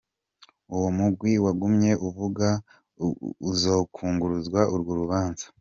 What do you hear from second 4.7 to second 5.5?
urwo rubanza.